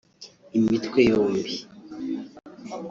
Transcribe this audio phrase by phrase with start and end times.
[0.57, 1.53] imitwe yombi